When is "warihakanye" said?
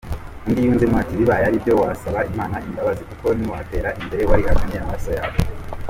4.29-4.77